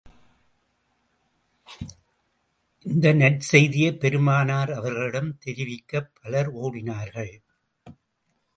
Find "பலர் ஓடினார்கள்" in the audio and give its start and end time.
6.21-7.33